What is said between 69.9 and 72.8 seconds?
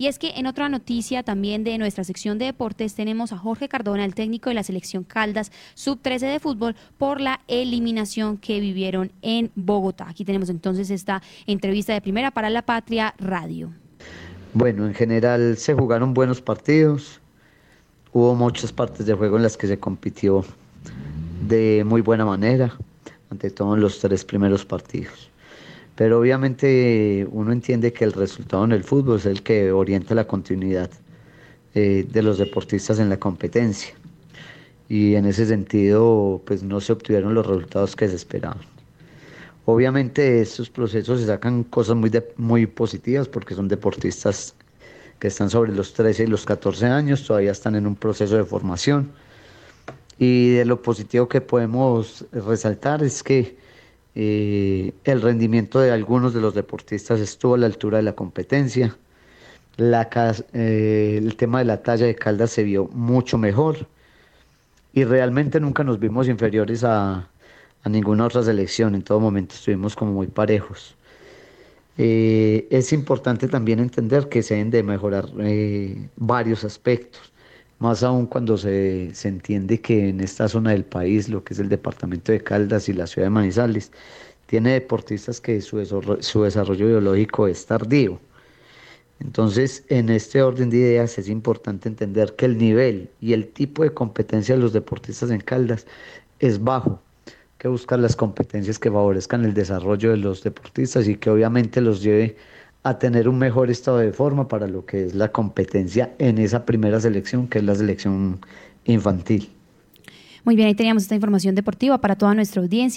como muy parejos. Eh,